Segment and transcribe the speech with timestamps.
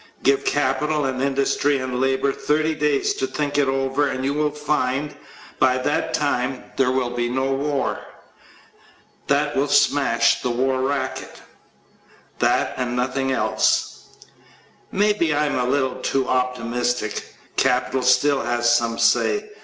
[0.23, 4.49] Give capital and industry and labor thirty days to think it over and you will
[4.49, 5.15] find,
[5.59, 7.99] by that time, there will be no war.
[9.27, 11.39] That will smash the war racket
[12.39, 14.05] that and nothing else.
[14.91, 17.35] Maybe I am a little too optimistic.
[17.55, 19.51] Capital still has some say.